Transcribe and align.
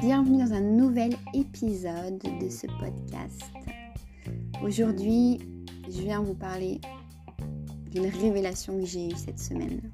Bienvenue 0.00 0.38
dans 0.42 0.54
un 0.54 0.62
nouvel 0.62 1.14
épisode 1.34 2.22
de 2.40 2.48
ce 2.48 2.66
podcast. 2.80 3.42
Aujourd'hui, 4.62 5.40
je 5.90 6.00
viens 6.00 6.22
vous 6.22 6.32
parler 6.32 6.80
d'une 7.90 8.06
révélation 8.06 8.78
que 8.78 8.86
j'ai 8.86 9.08
eue 9.08 9.16
cette 9.16 9.38
semaine. 9.38 9.92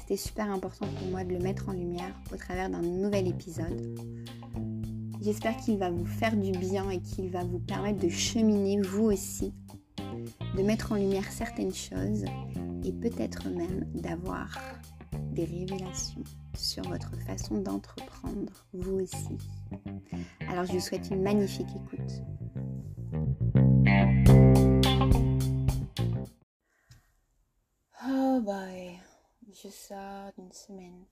C'était 0.00 0.16
super 0.16 0.50
important 0.50 0.86
pour 0.98 1.08
moi 1.08 1.24
de 1.24 1.34
le 1.34 1.40
mettre 1.40 1.68
en 1.68 1.72
lumière 1.72 2.18
au 2.32 2.36
travers 2.36 2.70
d'un 2.70 2.80
nouvel 2.80 3.28
épisode. 3.28 4.00
J'espère 5.20 5.58
qu'il 5.58 5.76
va 5.76 5.90
vous 5.90 6.06
faire 6.06 6.34
du 6.36 6.52
bien 6.52 6.88
et 6.88 7.02
qu'il 7.02 7.28
va 7.28 7.44
vous 7.44 7.58
permettre 7.58 8.00
de 8.00 8.08
cheminer 8.08 8.80
vous 8.80 9.04
aussi, 9.04 9.52
de 10.56 10.62
mettre 10.62 10.92
en 10.92 10.96
lumière 10.96 11.30
certaines 11.30 11.74
choses 11.74 12.24
et 12.82 12.92
peut-être 12.92 13.48
même 13.50 13.84
d'avoir 13.94 14.58
des 15.38 15.44
révélations 15.44 16.24
sur 16.56 16.82
votre 16.88 17.16
façon 17.20 17.60
d'entreprendre, 17.60 18.66
vous 18.72 19.02
aussi. 19.02 19.38
Alors 20.48 20.64
je 20.64 20.72
vous 20.72 20.80
souhaite 20.80 21.10
une 21.10 21.22
magnifique 21.22 21.68
écoute. 21.76 22.12
Oh 28.04 28.40
boy, 28.40 28.98
je 29.52 29.68
sors 29.68 30.32
d'une 30.36 30.50
semaine 30.50 31.04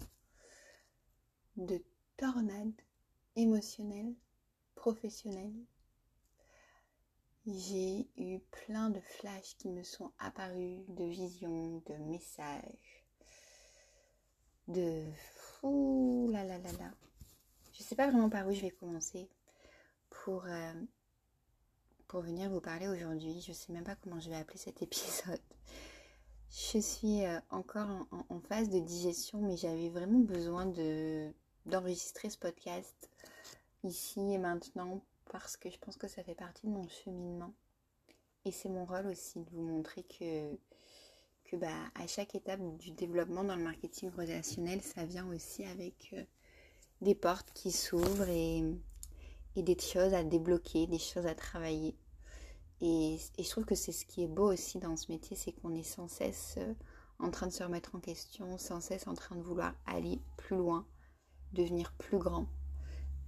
de 1.57 1.81
tornade 2.17 2.75
émotionnelle, 3.37 4.13
professionnelle. 4.75 5.55
J'ai 7.47 8.09
eu 8.17 8.41
plein 8.51 8.91
de 8.91 8.99
flashs 8.99 9.57
qui 9.57 9.69
me 9.69 9.85
sont 9.85 10.11
apparus, 10.19 10.81
de 10.89 11.05
visions, 11.05 11.81
de 11.87 11.95
messages, 12.11 12.96
de 14.69 15.03
fou 15.61 16.29
là 16.33 16.45
là 16.45 16.59
là 16.59 16.73
là. 16.73 16.91
Je 17.73 17.83
sais 17.83 17.95
pas 17.95 18.09
vraiment 18.09 18.31
par 18.31 18.47
où 18.47 18.53
je 18.53 18.63
vais 18.63 18.71
commencer 18.71 19.29
pour, 20.09 20.45
euh, 20.47 20.73
pour 22.09 22.21
venir 22.21 22.51
vous 22.51 22.61
parler 22.61 22.89
aujourd'hui. 22.89 23.41
Je 23.41 23.53
sais 23.53 23.73
même 23.73 23.85
pas 23.85 23.97
comment 23.97 24.21
je 24.21 24.31
vais 24.31 24.37
appeler 24.37 24.59
cet 24.59 24.83
épisode. 24.83 25.41
Je 26.51 26.79
suis 26.79 27.25
euh, 27.25 27.39
encore 27.51 28.07
en, 28.31 28.41
phase 28.41 28.71
de 28.71 28.79
digestion, 28.79 29.41
mais 29.43 29.57
j'avais 29.57 29.89
vraiment 29.89 30.21
besoin 30.21 30.67
de 30.67 31.31
d'enregistrer 31.67 32.31
ce 32.31 32.39
podcast 32.39 33.11
ici 33.83 34.21
et 34.21 34.39
maintenant 34.39 35.03
parce 35.33 35.57
que 35.57 35.69
je 35.69 35.79
pense 35.79 35.97
que 35.97 36.07
ça 36.07 36.23
fait 36.23 36.37
partie 36.37 36.67
de 36.67 36.73
mon 36.73 36.89
cheminement. 36.89 37.53
Et 38.45 38.53
c'est 38.53 38.69
mon 38.69 38.85
rôle 38.85 39.09
aussi 39.09 39.41
de 39.41 39.51
vous 39.51 39.63
montrer 39.63 40.05
que, 40.05 40.57
que 41.47 41.57
bah, 41.57 41.69
à 41.95 42.07
chaque 42.07 42.35
étape 42.35 42.61
du 42.79 42.91
développement 42.91 43.45
dans 43.45 43.57
le 43.57 43.63
marketing 43.63 44.11
relationnel, 44.11 44.83
ça 44.83 45.05
vient 45.05 45.27
aussi 45.29 45.65
avec 45.65 46.11
euh, 46.13 46.23
des 47.01 47.15
portes 47.15 47.53
qui 47.55 47.71
s'ouvrent 47.71 48.29
et, 48.29 48.65
des 49.55 49.79
choses 49.79 50.13
à 50.13 50.23
débloquer, 50.23 50.87
des 50.87 50.99
choses 50.99 51.27
à 51.27 51.35
travailler. 51.35 51.97
Et, 52.81 53.19
je 53.39 53.49
trouve 53.49 53.65
que 53.65 53.75
c'est 53.75 53.93
ce 53.93 54.05
qui 54.05 54.23
est 54.23 54.29
beau 54.29 54.53
aussi 54.53 54.79
dans 54.79 54.97
ce 54.97 55.11
métier, 55.11 55.37
c'est 55.37 55.53
qu'on 55.53 55.75
est 55.75 55.83
sans 55.83 56.09
cesse 56.09 56.57
euh, 56.59 56.75
en 57.19 57.31
train 57.31 57.47
de 57.47 57.53
se 57.53 57.63
remettre 57.63 57.95
en 57.95 58.01
question, 58.01 58.59
sans 58.59 58.81
cesse 58.81 59.07
en 59.07 59.15
train 59.15 59.37
de 59.37 59.43
vouloir 59.43 59.75
aller 59.87 60.21
plus 60.37 60.57
loin, 60.57 60.87
devenir 61.53 61.93
plus 61.93 62.19
grand 62.19 62.47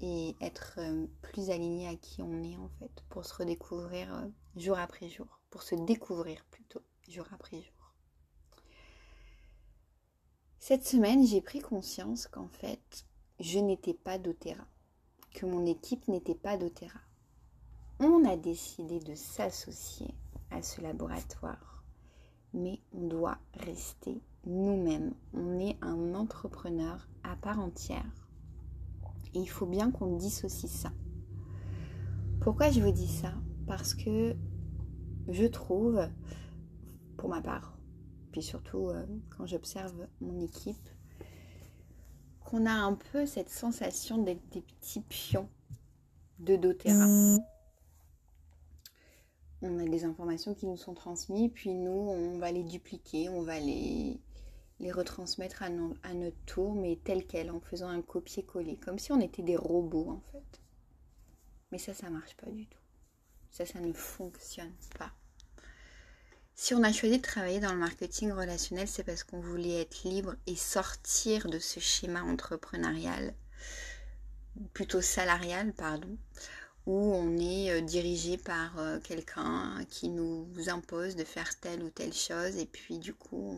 et 0.01 0.37
être 0.41 0.75
euh, 0.79 1.07
plus 1.23 1.51
aligné 1.51 1.89
à 1.89 1.97
qui 1.97 2.21
on 2.23 2.43
est 2.43 2.57
en 2.57 2.69
fait, 2.79 3.03
pour 3.09 3.25
se 3.25 3.35
redécouvrir 3.35 4.29
jour 4.57 4.79
après 4.79 5.09
jour, 5.09 5.41
pour 5.51 5.63
se 5.63 5.75
découvrir 5.75 6.45
plutôt 6.51 6.83
jour 7.09 7.27
après 7.33 7.63
jour. 7.63 7.78
Cette 10.69 10.85
semaine, 10.85 11.27
j'ai 11.27 11.41
pris 11.41 11.61
conscience 11.61 12.27
qu'en 12.27 12.49
fait, 12.49 13.07
je 13.41 13.59
n'étais 13.59 13.95
pas 13.95 14.19
doTERRA, 14.19 14.67
que 15.33 15.47
mon 15.47 15.65
équipe 15.65 16.07
n'était 16.09 16.35
pas 16.35 16.59
doTERRA 16.59 17.01
on 18.01 18.23
a 18.27 18.37
décidé 18.37 19.01
de 19.01 19.15
s'associer 19.15 20.15
à 20.51 20.61
ce 20.61 20.83
laboratoire, 20.83 21.83
mais 22.53 22.81
on 22.93 23.07
doit 23.07 23.39
rester 23.55 24.21
nous-mêmes. 24.45 25.15
On 25.33 25.59
est 25.59 25.79
un 25.81 26.15
entrepreneur 26.15 27.09
à 27.23 27.35
part 27.37 27.61
entière. 27.61 28.29
Et 29.33 29.39
il 29.39 29.49
faut 29.49 29.65
bien 29.65 29.91
qu'on 29.91 30.19
dissocie 30.19 30.71
ça. 30.71 30.93
Pourquoi 32.43 32.71
je 32.71 32.83
vous 32.83 32.93
dis 32.93 33.09
ça? 33.09 33.33
Parce 33.67 33.95
que 33.95 34.37
je 35.31 35.47
trouve, 35.47 36.07
pour 37.17 37.31
ma 37.31 37.41
part, 37.41 37.78
puis 38.39 38.47
surtout 38.47 38.91
euh, 38.91 39.05
quand 39.37 39.47
j'observe 39.47 40.07
mon 40.21 40.39
équipe, 40.41 40.89
qu'on 42.45 42.67
a 42.67 42.71
un 42.71 42.95
peu 42.95 43.27
cette 43.27 43.51
sensation 43.51 44.19
d'être 44.19 44.49
des 44.51 44.61
petits 44.61 45.01
pions 45.01 45.49
de 46.39 46.55
doTERRA 46.55 47.39
on 49.61 49.81
a 49.81 49.85
des 49.89 50.05
informations 50.05 50.55
qui 50.55 50.69
nous 50.69 50.77
sont 50.77 50.95
transmises, 50.95 51.51
puis 51.53 51.75
nous, 51.75 51.91
on 51.91 52.39
va 52.39 52.53
les 52.53 52.63
dupliquer, 52.63 53.29
on 53.29 53.43
va 53.43 53.59
les, 53.59 54.21
les 54.79 54.93
retransmettre 54.93 55.65
à, 55.65 55.69
notre 56.15 56.37
tour, 56.47 56.77
mais 56.77 56.95
telles 57.03 57.27
quelles, 57.27 57.51
en 57.51 57.59
faisant 57.59 57.89
un 57.89 58.01
copier-coller, 58.01 58.77
comme 58.77 59.01
si 59.01 59.11
on 59.11 59.21
était 59.21 59.43
des 59.43 59.57
robots 59.57 60.11
en 60.11 60.21
fait. 60.31 60.61
Mais 61.73 61.79
ça, 61.79 61.93
ça 61.93 62.09
marche 62.09 62.37
pas 62.37 62.49
du 62.53 62.69
tout. 62.69 62.79
Ça, 63.51 63.67
ça 63.67 63.81
ne 63.81 63.93
fonctionne 63.93 64.75
pas. 64.97 65.11
Si 66.61 66.75
on 66.75 66.83
a 66.83 66.93
choisi 66.93 67.19
de 67.19 67.23
travailler 67.23 67.61
dans 67.61 67.73
le 67.73 67.79
marketing 67.79 68.33
relationnel, 68.33 68.89
c'est 68.89 69.05
parce 69.05 69.23
qu'on 69.23 69.39
voulait 69.39 69.81
être 69.83 70.03
libre 70.03 70.35
et 70.49 70.57
sortir 70.57 71.49
de 71.49 71.61
ce 71.61 71.79
schéma 71.79 72.23
entrepreneurial, 72.23 73.33
plutôt 74.73 75.01
salarial, 75.01 75.73
pardon, 75.73 76.19
où 76.85 77.15
on 77.15 77.39
est 77.39 77.71
euh, 77.71 77.81
dirigé 77.81 78.39
par 78.39 78.77
euh, 78.81 78.99
quelqu'un 78.99 79.85
qui 79.89 80.09
nous 80.09 80.49
impose 80.67 81.15
de 81.15 81.23
faire 81.23 81.61
telle 81.61 81.81
ou 81.85 81.91
telle 81.91 82.13
chose 82.13 82.57
et 82.57 82.67
puis 82.67 82.99
du 82.99 83.15
coup 83.15 83.57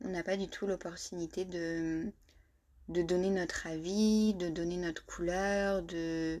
on 0.00 0.08
n'a 0.08 0.24
pas 0.24 0.36
du 0.36 0.48
tout 0.48 0.66
l'opportunité 0.66 1.44
de, 1.44 2.12
de 2.88 3.02
donner 3.02 3.30
notre 3.30 3.68
avis, 3.68 4.34
de 4.34 4.48
donner 4.48 4.76
notre 4.76 5.06
couleur, 5.06 5.82
de, 5.82 6.40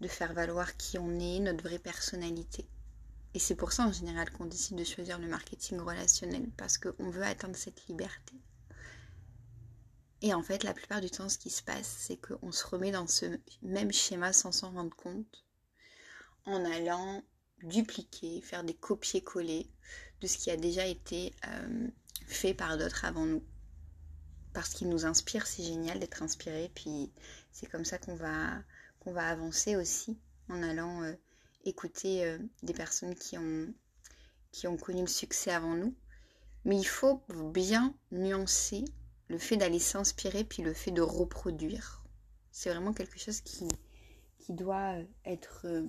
de 0.00 0.08
faire 0.08 0.32
valoir 0.32 0.78
qui 0.78 0.96
on 0.96 1.20
est, 1.20 1.40
notre 1.40 1.62
vraie 1.62 1.78
personnalité. 1.78 2.66
Et 3.34 3.38
c'est 3.38 3.54
pour 3.54 3.72
ça 3.72 3.86
en 3.86 3.92
général 3.92 4.30
qu'on 4.32 4.46
décide 4.46 4.76
de 4.76 4.84
choisir 4.84 5.18
le 5.18 5.28
marketing 5.28 5.78
relationnel, 5.78 6.50
parce 6.56 6.78
qu'on 6.78 7.10
veut 7.10 7.22
atteindre 7.22 7.56
cette 7.56 7.86
liberté. 7.86 8.34
Et 10.22 10.34
en 10.34 10.42
fait, 10.42 10.64
la 10.64 10.74
plupart 10.74 11.00
du 11.00 11.10
temps, 11.10 11.28
ce 11.28 11.38
qui 11.38 11.50
se 11.50 11.62
passe, 11.62 11.96
c'est 11.98 12.16
qu'on 12.16 12.52
se 12.52 12.66
remet 12.66 12.90
dans 12.90 13.06
ce 13.06 13.26
même 13.62 13.92
schéma 13.92 14.32
sans 14.32 14.52
s'en 14.52 14.72
rendre 14.72 14.94
compte, 14.94 15.44
en 16.44 16.64
allant 16.64 17.22
dupliquer, 17.62 18.40
faire 18.40 18.64
des 18.64 18.74
copier-coller 18.74 19.70
de 20.20 20.26
ce 20.26 20.36
qui 20.36 20.50
a 20.50 20.56
déjà 20.56 20.86
été 20.86 21.34
euh, 21.46 21.88
fait 22.26 22.54
par 22.54 22.76
d'autres 22.76 23.04
avant 23.04 23.26
nous. 23.26 23.44
Parce 24.52 24.70
qu'il 24.70 24.88
nous 24.88 25.06
inspire, 25.06 25.46
c'est 25.46 25.62
génial 25.62 26.00
d'être 26.00 26.22
inspiré, 26.22 26.70
puis 26.74 27.12
c'est 27.52 27.66
comme 27.66 27.84
ça 27.84 27.98
qu'on 27.98 28.16
va, 28.16 28.62
va 29.06 29.28
avancer 29.28 29.76
aussi, 29.76 30.18
en 30.48 30.62
allant 30.62 31.02
euh, 31.02 31.14
écouter 31.64 32.24
euh, 32.24 32.38
des 32.62 32.72
personnes 32.72 33.14
qui 33.14 33.38
ont, 33.38 33.72
qui 34.52 34.66
ont 34.66 34.76
connu 34.76 35.02
le 35.02 35.06
succès 35.06 35.50
avant 35.50 35.74
nous. 35.74 35.94
Mais 36.64 36.76
il 36.76 36.86
faut 36.86 37.22
bien 37.52 37.94
nuancer 38.10 38.84
le 39.28 39.38
fait 39.38 39.56
d'aller 39.56 39.78
s'inspirer 39.78 40.44
puis 40.44 40.62
le 40.62 40.74
fait 40.74 40.90
de 40.90 41.02
reproduire. 41.02 42.04
C'est 42.50 42.70
vraiment 42.70 42.92
quelque 42.92 43.18
chose 43.18 43.40
qui, 43.40 43.68
qui 44.38 44.52
doit 44.52 44.98
euh, 44.98 45.04
être, 45.24 45.62
euh, 45.66 45.86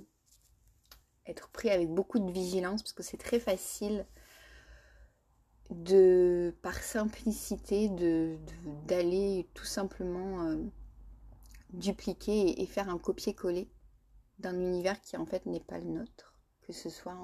être 1.26 1.50
pris 1.50 1.70
avec 1.70 1.90
beaucoup 1.90 2.20
de 2.20 2.32
vigilance 2.32 2.84
parce 2.84 2.94
que 2.94 3.04
c'est 3.04 3.18
très 3.18 3.40
facile 3.40 4.06
de, 5.72 6.56
par 6.62 6.76
simplicité, 6.76 7.90
de, 7.90 8.38
d'aller 8.86 9.50
tout 9.54 9.66
simplement 9.66 10.54
dupliquer 11.74 12.62
et, 12.62 12.66
faire 12.66 12.90
un 12.90 12.98
copier-coller 12.98 13.70
d'un 14.42 14.60
univers 14.60 15.00
qui 15.02 15.18
en 15.18 15.26
fait 15.26 15.46
n'est 15.46 15.60
pas 15.62 15.78
le 15.78 15.86
nôtre. 15.86 16.36
Que 16.62 16.74
ce 16.74 16.90
soit 16.90 17.18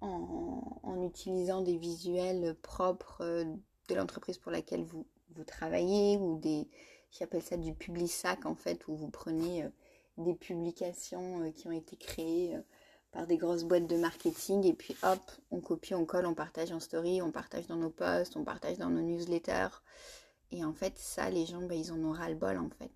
en, 0.00 1.02
utilisant 1.02 1.62
des 1.62 1.76
visuels 1.76 2.54
propres 2.62 3.44
de 3.88 3.94
l'entreprise 3.94 4.38
pour 4.38 4.52
laquelle 4.52 4.84
vous, 4.84 5.06
travaillez 5.46 6.16
ou 6.16 6.38
des, 6.38 6.68
j'appelle 7.10 7.42
ça 7.42 7.56
du 7.56 7.74
public-sac 7.74 8.46
en 8.46 8.54
fait, 8.54 8.88
où 8.88 8.96
vous 8.96 9.10
prenez 9.10 9.64
euh, 9.64 9.68
des 10.18 10.34
publications 10.34 11.42
euh, 11.42 11.50
qui 11.50 11.68
ont 11.68 11.72
été 11.72 11.96
créées 11.96 12.56
euh, 12.56 12.62
par 13.12 13.26
des 13.26 13.36
grosses 13.36 13.64
boîtes 13.64 13.86
de 13.86 13.96
marketing 13.96 14.64
et 14.64 14.72
puis 14.72 14.96
hop, 15.02 15.20
on 15.50 15.60
copie, 15.60 15.94
on 15.94 16.06
colle, 16.06 16.26
on 16.26 16.34
partage 16.34 16.72
en 16.72 16.80
story, 16.80 17.20
on 17.20 17.30
partage 17.30 17.66
dans 17.66 17.76
nos 17.76 17.90
posts, 17.90 18.36
on 18.36 18.44
partage 18.44 18.78
dans 18.78 18.90
nos 18.90 19.02
newsletters. 19.02 19.82
Et 20.50 20.64
en 20.64 20.72
fait, 20.72 20.98
ça, 20.98 21.28
les 21.28 21.44
gens, 21.44 21.62
bah, 21.62 21.74
ils 21.74 21.92
en 21.92 22.02
ont 22.02 22.12
ras-le-bol 22.12 22.58
en 22.58 22.70
fait. 22.70 22.92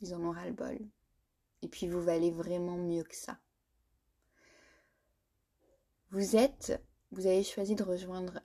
Ils 0.00 0.14
en 0.14 0.22
ont 0.22 0.32
ras-le-bol. 0.32 0.78
Et 1.62 1.68
puis 1.68 1.88
vous 1.88 2.00
valez 2.00 2.30
vraiment 2.30 2.76
mieux 2.76 3.04
que 3.04 3.16
ça. 3.16 3.38
Vous 6.10 6.36
êtes, 6.36 6.82
vous 7.10 7.26
avez 7.26 7.42
choisi 7.42 7.74
de 7.74 7.82
rejoindre 7.82 8.40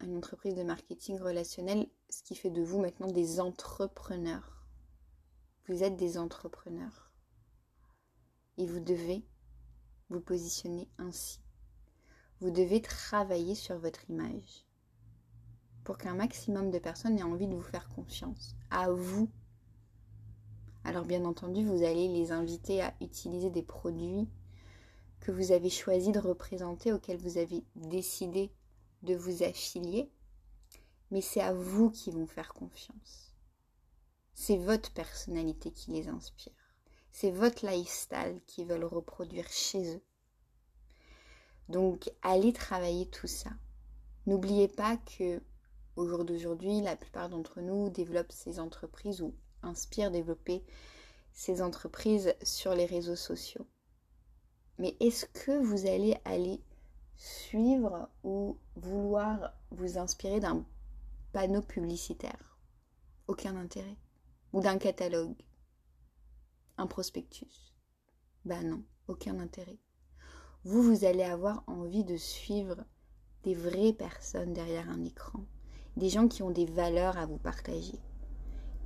une 0.00 0.16
entreprise 0.16 0.54
de 0.54 0.62
marketing 0.62 1.18
relationnel, 1.18 1.88
ce 2.08 2.22
qui 2.22 2.34
fait 2.36 2.50
de 2.50 2.62
vous 2.62 2.80
maintenant 2.80 3.10
des 3.10 3.40
entrepreneurs. 3.40 4.66
Vous 5.66 5.82
êtes 5.82 5.96
des 5.96 6.18
entrepreneurs. 6.18 7.10
Et 8.58 8.66
vous 8.66 8.80
devez 8.80 9.24
vous 10.10 10.20
positionner 10.20 10.88
ainsi. 10.98 11.40
Vous 12.40 12.50
devez 12.50 12.82
travailler 12.82 13.54
sur 13.54 13.78
votre 13.78 14.08
image 14.10 14.66
pour 15.82 15.98
qu'un 15.98 16.14
maximum 16.14 16.70
de 16.70 16.78
personnes 16.78 17.18
aient 17.18 17.22
envie 17.22 17.48
de 17.48 17.54
vous 17.54 17.62
faire 17.62 17.88
confiance. 17.88 18.54
À 18.70 18.90
vous. 18.90 19.30
Alors 20.84 21.06
bien 21.06 21.24
entendu, 21.24 21.64
vous 21.64 21.82
allez 21.82 22.08
les 22.08 22.30
inviter 22.30 22.82
à 22.82 22.94
utiliser 23.00 23.48
des 23.48 23.62
produits 23.62 24.28
que 25.20 25.32
vous 25.32 25.52
avez 25.52 25.70
choisi 25.70 26.12
de 26.12 26.18
représenter, 26.18 26.92
auxquels 26.92 27.16
vous 27.16 27.38
avez 27.38 27.64
décidé 27.74 28.52
de 29.02 29.14
vous 29.14 29.42
affilier. 29.42 30.10
Mais 31.10 31.22
c'est 31.22 31.40
à 31.40 31.54
vous 31.54 31.90
qui 31.90 32.10
vont 32.10 32.26
faire 32.26 32.52
confiance. 32.52 33.34
C'est 34.34 34.58
votre 34.58 34.92
personnalité 34.92 35.70
qui 35.70 35.92
les 35.92 36.08
inspire. 36.08 36.52
C'est 37.10 37.30
votre 37.30 37.66
lifestyle 37.66 38.42
qu'ils 38.46 38.66
veulent 38.66 38.84
reproduire 38.84 39.48
chez 39.48 39.96
eux. 39.96 40.02
Donc 41.70 42.12
allez 42.20 42.52
travailler 42.52 43.08
tout 43.08 43.26
ça. 43.26 43.50
N'oubliez 44.26 44.68
pas 44.68 44.98
que 44.98 45.40
au 45.96 46.06
jour 46.06 46.24
d'aujourd'hui, 46.24 46.80
la 46.82 46.96
plupart 46.96 47.28
d'entre 47.30 47.60
nous 47.60 47.88
développent 47.88 48.32
ces 48.32 48.58
entreprises 48.58 49.22
ou 49.22 49.34
inspirent 49.64 50.10
développer 50.10 50.64
ces 51.32 51.62
entreprises 51.62 52.34
sur 52.42 52.74
les 52.74 52.86
réseaux 52.86 53.16
sociaux. 53.16 53.66
Mais 54.78 54.96
est-ce 55.00 55.26
que 55.26 55.52
vous 55.62 55.86
allez 55.86 56.16
aller 56.24 56.60
suivre 57.16 58.08
ou 58.22 58.58
vouloir 58.76 59.52
vous 59.70 59.98
inspirer 59.98 60.40
d'un 60.40 60.64
panneau 61.32 61.62
publicitaire? 61.62 62.58
Aucun 63.26 63.56
intérêt. 63.56 63.96
Ou 64.52 64.60
d'un 64.60 64.78
catalogue 64.78 65.34
Un 66.76 66.86
prospectus 66.86 67.74
Ben 68.44 68.68
non, 68.68 68.84
aucun 69.08 69.38
intérêt. 69.38 69.78
Vous, 70.64 70.82
vous 70.82 71.04
allez 71.04 71.24
avoir 71.24 71.64
envie 71.66 72.04
de 72.04 72.16
suivre 72.16 72.84
des 73.42 73.54
vraies 73.54 73.92
personnes 73.92 74.52
derrière 74.52 74.88
un 74.88 75.04
écran. 75.04 75.44
Des 75.96 76.08
gens 76.08 76.28
qui 76.28 76.42
ont 76.42 76.50
des 76.50 76.66
valeurs 76.66 77.18
à 77.18 77.26
vous 77.26 77.38
partager. 77.38 78.00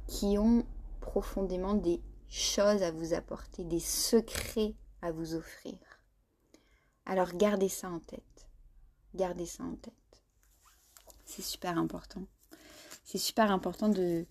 Qui 0.08 0.36
ont 0.38 0.66
profondément 1.00 1.74
des 1.74 2.00
choses 2.28 2.82
à 2.82 2.90
vous 2.90 3.14
apporter, 3.14 3.64
des 3.64 3.80
secrets 3.80 4.74
à 5.00 5.12
vous 5.12 5.34
offrir. 5.34 5.78
Alors 7.06 7.32
gardez 7.32 7.68
ça 7.68 7.88
en 7.88 8.00
tête. 8.00 8.48
Gardez 9.14 9.46
ça 9.46 9.64
en 9.64 9.74
tête. 9.76 9.94
C'est 11.24 11.42
super 11.42 11.78
important. 11.78 12.24
C'est 13.04 13.18
super 13.18 13.50
important 13.50 13.88
de, 13.88 14.26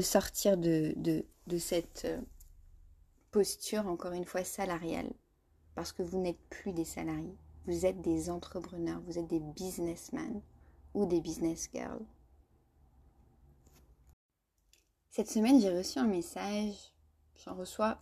sortir 0.00 0.56
de, 0.56 0.94
de, 0.96 1.58
cette 1.58 2.04
euh, 2.04 2.20
posture, 3.32 3.88
encore 3.88 4.12
une 4.12 4.24
fois, 4.24 4.44
salariale. 4.44 5.12
Parce 5.74 5.92
que 5.92 6.02
vous 6.02 6.18
n'êtes 6.18 6.40
plus 6.48 6.72
des 6.72 6.84
salariés. 6.84 7.36
Vous 7.66 7.86
êtes 7.86 8.00
des 8.00 8.30
entrepreneurs, 8.30 9.00
vous 9.06 9.18
êtes 9.18 9.26
des 9.26 9.40
businessmen 9.40 10.40
ou 10.94 11.06
des 11.06 11.20
business 11.20 11.68
girls. 11.72 12.04
Cette 15.12 15.28
semaine, 15.28 15.60
j'ai 15.60 15.76
reçu 15.76 15.98
un 15.98 16.06
message. 16.06 16.76
J'en 17.44 17.56
reçois 17.56 17.98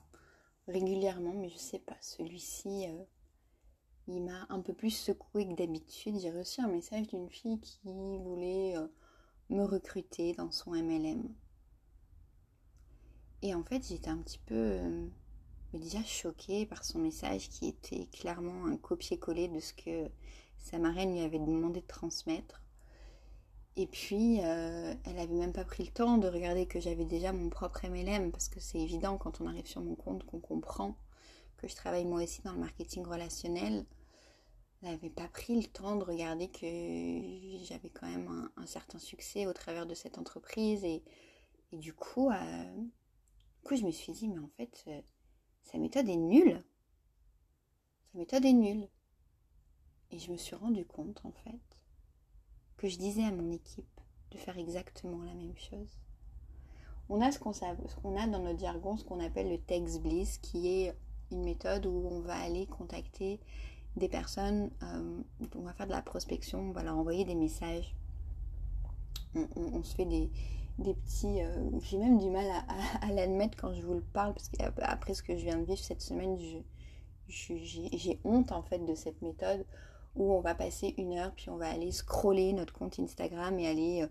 régulièrement, 0.67 1.33
mais 1.33 1.49
je 1.49 1.57
sais 1.57 1.79
pas, 1.79 1.97
celui-ci, 2.03 2.85
euh, 2.87 3.05
il 4.09 4.23
m'a 4.23 4.45
un 4.51 4.61
peu 4.61 4.75
plus 4.75 4.91
secoué 4.91 5.49
que 5.49 5.55
d'habitude. 5.55 6.19
J'ai 6.21 6.31
reçu 6.31 6.61
un 6.61 6.69
message 6.69 7.09
d'une 7.09 7.31
fille 7.31 7.61
qui 7.61 8.19
voulait 8.19 8.77
euh, 8.77 8.87
me 9.49 9.65
recruter 9.65 10.35
dans 10.35 10.51
son 10.51 10.73
MLM. 10.73 11.35
Et 13.41 13.55
en 13.55 13.65
fait, 13.65 13.89
j'étais 13.89 14.11
un 14.11 14.19
petit 14.19 14.41
peu 14.45 14.55
euh, 14.55 15.07
déjà 15.73 16.05
choquée 16.05 16.67
par 16.67 16.85
son 16.85 16.99
message 16.99 17.49
qui 17.49 17.69
était 17.69 18.05
clairement 18.13 18.67
un 18.67 18.77
copier-coller 18.77 19.49
de 19.49 19.61
ce 19.61 19.73
que 19.73 20.11
sa 20.59 20.79
marraine 20.79 21.13
lui 21.13 21.21
avait 21.21 21.39
demandé 21.39 21.81
de 21.81 21.87
transmettre. 21.87 22.61
Et 23.79 23.87
puis, 23.87 24.41
euh, 24.43 24.93
elle 25.05 25.15
n'avait 25.15 25.37
même 25.37 25.53
pas 25.53 25.65
pris 25.65 25.85
le 25.85 25.93
temps 25.93 26.19
de 26.19 26.27
regarder 26.27 26.67
que 26.67 26.81
j'avais 26.81 27.05
déjà 27.05 27.33
mon 27.33 27.49
propre 27.49 27.87
MLM, 27.87 28.33
parce 28.33 28.49
que 28.49 28.59
c'est 28.59 28.81
évident 28.81 29.17
quand 29.19 29.41
on 29.41 29.47
arrive 29.47 29.69
sur 29.69 29.81
mon 29.81 29.95
compte 29.95 30.25
qu'on 30.25 30.41
comprend 30.41 30.97
que 31.59 31.69
je 31.69 31.77
travaille 31.77 32.05
moi 32.05 32.25
aussi 32.25 32.43
dans 32.43 32.51
le 32.53 32.59
marketing 32.59 33.07
relationnel. 33.07 33.87
Elle 34.83 34.91
n'avait 34.91 35.11
pas 35.11 35.29
pris 35.29 35.61
le 35.61 35.69
temps 35.69 35.95
de 35.95 36.03
regarder 36.03 36.49
que 36.49 36.67
j'avais 37.67 37.89
quand 37.91 38.09
même 38.09 38.51
un, 38.57 38.67
certain 38.67 38.99
succès 38.99 39.47
au 39.47 39.53
travers 39.53 39.87
de 39.87 39.95
cette 39.95 40.19
entreprise. 40.19 40.83
Et, 40.83 41.05
du, 41.73 41.93
coup, 41.93 42.31
euh, 42.31 42.75
du 42.75 43.63
coup, 43.63 43.77
je 43.77 43.85
me 43.85 43.93
suis 43.93 44.13
dit, 44.13 44.27
mais 44.27 44.41
en 44.41 44.51
fait, 44.57 44.83
euh, 44.89 45.01
sa 45.63 45.79
méthode 45.79 46.09
est 46.09 46.17
nulle. 46.17 46.65
Sa 48.11 48.19
méthode 48.19 48.45
est 48.45 48.53
nulle. 48.53 48.89
Et 50.11 50.19
je 50.19 50.33
me 50.33 50.37
suis 50.37 50.57
rendu 50.57 50.85
compte, 50.85 51.21
en 51.25 51.31
fait, 51.31 51.68
que 52.79 52.89
je 52.89 52.97
disais 52.97 53.25
à 53.25 53.33
mon 53.33 53.53
équipe 53.53 54.01
de 54.31 54.39
faire 54.39 54.59
exactement 54.59 55.23
la 55.25 55.35
même 55.35 55.57
chose. 55.57 55.99
On 57.11 57.21
a 57.21 57.33
ce 57.33 57.39
qu'on 57.39 57.53
a 58.17 58.27
dans 58.27 58.39
notre 58.39 58.61
jargon, 58.61 58.97
ce 58.97 59.05
qu'on 59.05 59.21
appelle 59.21 59.51
le 59.51 59.59
text 59.59 60.01
bliss, 60.03 60.39
qui 60.39 60.69
est 60.69 60.95
une 61.31 61.43
méthode 61.43 61.87
où 61.87 62.09
on 62.11 62.21
va 62.21 62.37
aller 62.37 62.67
contacter 62.67 63.41
des 63.97 64.09
personnes, 64.09 64.71
euh, 64.83 65.23
on 65.57 65.63
va 65.63 65.73
faire 65.73 65.87
de 65.87 65.93
la 65.93 66.03
prospection, 66.03 66.61
on 66.61 66.73
va 66.73 66.83
leur 66.83 66.97
envoyer 66.97 67.25
des 67.25 67.35
messages. 67.35 67.95
On, 69.35 69.83
se 69.83 69.95
fait 69.95 70.05
des, 70.05 70.31
petits... 70.79 71.43
Euh, 71.43 71.71
j'ai 71.83 71.99
même 71.99 72.19
du 72.19 72.31
mal 72.31 72.47
à, 73.03 73.13
l'admettre 73.13 73.57
quand 73.59 73.73
je 73.75 73.83
vous 73.83 73.95
le 73.95 74.05
parle, 74.13 74.35
parce 74.35 74.49
qu'après 74.49 75.15
ce 75.15 75.23
que 75.23 75.37
je 75.37 75.45
viens 75.45 75.59
de 75.59 75.65
vivre 75.65 75.79
cette 75.79 76.01
semaine, 76.01 76.39
j'ai 77.29 78.21
honte 78.25 78.53
en 78.53 78.63
fait 78.63 78.85
de 78.85 78.95
cette 78.95 79.21
méthode 79.23 79.65
où 80.15 80.33
on 80.33 80.41
va 80.41 80.55
passer 80.55 80.95
une 80.99 81.15
heure, 81.15 81.33
puis 81.35 81.51
on 81.51 81.57
va 81.57 81.69
aller 81.69 81.93
scroller 81.93 82.53
notre 82.53 82.73
compte 82.73 82.99
Instagram 82.99 83.59
et 83.59 83.69
aller 83.69 84.03
euh, 84.03 84.09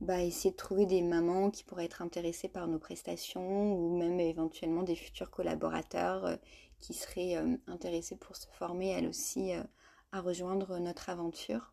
bah, 0.00 0.22
essayer 0.22 0.50
de 0.50 0.56
trouver 0.56 0.86
des 0.86 1.02
mamans 1.02 1.50
qui 1.50 1.64
pourraient 1.64 1.84
être 1.84 2.02
intéressées 2.02 2.48
par 2.48 2.68
nos 2.68 2.78
prestations 2.78 3.74
ou 3.74 3.96
même 3.96 4.20
éventuellement 4.20 4.82
des 4.82 4.96
futurs 4.96 5.30
collaborateurs 5.30 6.24
euh, 6.24 6.36
qui 6.80 6.94
seraient 6.94 7.36
euh, 7.36 7.56
intéressés 7.66 8.16
pour 8.16 8.36
se 8.36 8.46
former 8.48 8.88
elles 8.88 9.08
aussi 9.08 9.52
à 10.12 10.20
rejoindre 10.20 10.78
notre 10.78 11.08
aventure. 11.10 11.72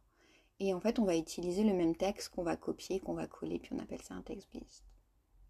Et 0.60 0.74
en 0.74 0.80
fait, 0.80 1.00
on 1.00 1.06
va 1.06 1.18
utiliser 1.18 1.64
le 1.64 1.74
même 1.74 1.96
texte 1.96 2.30
qu'on 2.30 2.44
va 2.44 2.56
copier, 2.56 3.00
qu'on 3.00 3.14
va 3.14 3.28
coller, 3.28 3.60
puis 3.60 3.74
on 3.74 3.80
appelle 3.80 4.02
ça 4.02 4.14
un 4.14 4.22
text 4.22 4.54
list. 4.54 4.84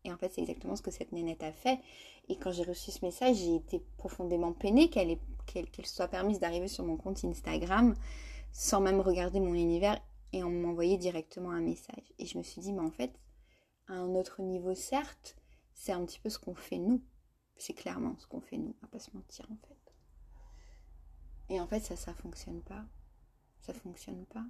Et 0.06 0.12
en 0.12 0.18
fait, 0.18 0.34
c'est 0.34 0.42
exactement 0.42 0.76
ce 0.76 0.82
que 0.82 0.92
cette 0.92 1.12
nénette 1.12 1.44
a 1.44 1.52
fait. 1.52 1.80
Et 2.28 2.38
quand 2.38 2.52
j'ai 2.52 2.64
reçu 2.64 2.92
ce 2.92 3.06
message, 3.06 3.38
j'ai 3.38 3.56
été 3.56 3.82
profondément 3.98 4.54
peinée 4.54 4.90
qu'elle 4.90 5.18
qu'elle 5.46 5.86
soit 5.86 6.08
permise 6.08 6.40
d'arriver 6.40 6.70
sur 6.70 6.86
mon 6.86 6.96
compte 6.96 7.24
Instagram 7.26 7.96
sans 8.54 8.80
même 8.80 9.02
regarder 9.02 9.40
mon 9.40 9.54
univers 9.54 10.00
et 10.32 10.44
on 10.44 10.50
m'envoyait 10.50 10.98
directement 10.98 11.52
un 11.52 11.62
message. 11.62 12.14
Et 12.18 12.26
je 12.26 12.38
me 12.38 12.44
suis 12.44 12.62
dit, 12.62 12.72
mais 12.72 12.82
en 12.82 12.92
fait, 12.92 13.20
à 13.88 13.94
un 13.94 14.16
autre 14.16 14.42
niveau, 14.42 14.74
certes, 14.74 15.36
c'est 15.74 15.92
un 15.92 16.06
petit 16.06 16.20
peu 16.20 16.30
ce 16.30 16.40
qu'on 16.40 16.56
fait 16.56 16.78
nous. 16.78 17.04
C'est 17.58 17.74
clairement 17.74 18.16
ce 18.18 18.28
qu'on 18.28 18.42
fait 18.42 18.58
nous, 18.58 18.76
va 18.82 18.88
pas 18.88 19.00
se 19.00 19.12
mentir 19.14 19.46
en 19.52 19.58
fait. 19.68 19.94
Et 21.50 21.60
en 21.60 21.68
fait, 21.68 21.82
ça, 21.82 21.96
ça 21.96 22.14
fonctionne 22.14 22.62
pas. 22.62 22.86
Ça 23.60 23.74
fonctionne 23.74 24.26
pas. 24.26 24.46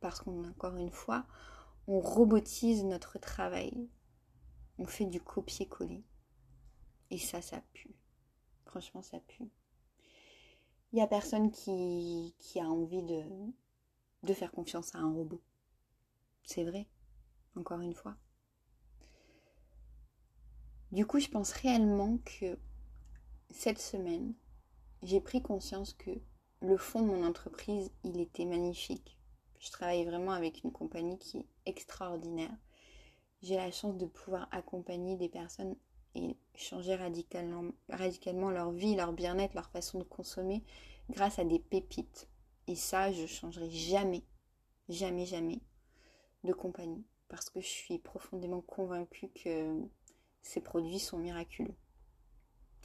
Parce 0.00 0.20
qu'on, 0.20 0.44
encore 0.44 0.76
une 0.76 0.90
fois, 0.90 1.26
on 1.86 2.00
robotise 2.00 2.84
notre 2.84 3.18
travail 3.18 3.88
on 4.78 4.86
fait 4.86 5.06
du 5.06 5.20
copier-coller. 5.20 6.02
Et 7.10 7.18
ça, 7.18 7.42
ça 7.42 7.62
pue. 7.72 7.94
Franchement, 8.66 9.02
ça 9.02 9.20
pue. 9.20 9.50
Il 10.92 10.96
n'y 10.96 11.02
a 11.02 11.06
personne 11.06 11.50
qui, 11.50 12.34
a 12.56 12.64
envie 12.64 13.02
de 13.02 14.34
faire 14.34 14.52
confiance 14.52 14.94
à 14.94 14.98
un 14.98 15.12
robot. 15.12 15.42
C'est 16.44 16.64
vrai, 16.64 16.86
encore 17.56 17.80
une 17.80 17.94
fois. 17.94 18.16
Du 20.92 21.06
coup, 21.06 21.18
je 21.18 21.28
pense 21.28 21.50
réellement 21.52 22.18
que 22.18 22.58
cette 23.50 23.80
semaine, 23.80 24.34
j'ai 25.02 25.20
pris 25.20 25.42
conscience 25.42 25.92
que 25.92 26.10
le 26.60 26.76
fond 26.76 27.02
de 27.02 27.06
mon 27.06 27.26
entreprise, 27.26 27.90
il 28.04 28.20
était 28.20 28.44
magnifique. 28.44 29.18
Je 29.58 29.70
travaille 29.70 30.04
vraiment 30.04 30.32
avec 30.32 30.62
une 30.62 30.72
compagnie 30.72 31.18
qui 31.18 31.38
est 31.38 31.46
extraordinaire 31.66 32.56
j'ai 33.44 33.56
la 33.56 33.70
chance 33.70 33.98
de 33.98 34.06
pouvoir 34.06 34.48
accompagner 34.52 35.16
des 35.16 35.28
personnes 35.28 35.76
et 36.14 36.34
changer 36.54 36.94
radicalement, 36.94 38.50
leur 38.50 38.70
vie, 38.70 38.96
leur 38.96 39.12
bien-être, 39.12 39.54
leur 39.54 39.68
façon 39.68 39.98
de 39.98 40.04
consommer 40.04 40.64
grâce 41.10 41.38
à 41.38 41.44
des 41.44 41.58
pépites. 41.58 42.26
Et 42.68 42.74
ça, 42.74 43.12
je 43.12 43.26
changerai 43.26 43.68
jamais, 43.70 44.24
jamais, 44.88 45.26
jamais 45.26 45.60
de 46.42 46.54
compagnie 46.54 47.04
parce 47.28 47.50
que 47.50 47.60
je 47.60 47.66
suis 47.66 47.98
profondément 47.98 48.62
convaincue 48.62 49.28
que 49.28 49.82
ces 50.40 50.62
produits 50.62 50.98
sont 50.98 51.18
miraculeux. 51.18 51.74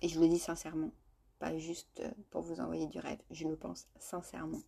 Et 0.01 0.09
je 0.09 0.19
le 0.19 0.27
dis 0.27 0.39
sincèrement, 0.39 0.91
pas 1.39 1.57
juste 1.57 2.03
pour 2.31 2.41
vous 2.41 2.59
envoyer 2.59 2.87
du 2.87 2.99
rêve, 2.99 3.21
je 3.31 3.47
le 3.47 3.55
pense 3.55 3.87
sincèrement. 3.97 4.61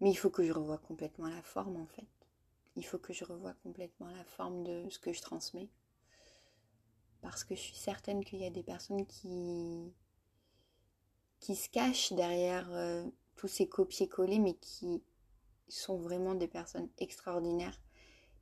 Mais 0.00 0.10
il 0.10 0.16
faut 0.16 0.30
que 0.30 0.44
je 0.44 0.52
revoie 0.52 0.78
complètement 0.78 1.28
la 1.28 1.42
forme 1.42 1.76
en 1.76 1.86
fait. 1.86 2.15
Il 2.76 2.84
faut 2.84 2.98
que 2.98 3.12
je 3.12 3.24
revoie 3.24 3.54
complètement 3.62 4.10
la 4.10 4.24
forme 4.24 4.62
de 4.62 4.88
ce 4.90 4.98
que 4.98 5.12
je 5.12 5.22
transmets. 5.22 5.68
Parce 7.22 7.42
que 7.42 7.54
je 7.54 7.60
suis 7.60 7.76
certaine 7.76 8.24
qu'il 8.24 8.40
y 8.40 8.46
a 8.46 8.50
des 8.50 8.62
personnes 8.62 9.06
qui, 9.06 9.92
se 11.40 11.68
cachent 11.70 12.12
derrière 12.12 12.70
euh, 12.72 13.04
tous 13.36 13.48
ces 13.48 13.68
copier-coller, 13.68 14.38
mais 14.38 14.54
qui 14.54 15.02
sont 15.68 15.98
vraiment 15.98 16.34
des 16.34 16.48
personnes 16.48 16.88
extraordinaires. 16.98 17.80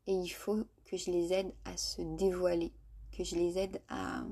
Et 0.06 0.12
il 0.12 0.28
faut 0.28 0.64
que 0.84 0.96
je 0.96 1.10
les 1.10 1.32
aide 1.32 1.54
à 1.64 1.76
se 1.76 2.02
dévoiler, 2.02 2.72
que 3.12 3.24
je 3.24 3.36
les 3.36 3.58
aide 3.58 3.80
à, 3.88 4.24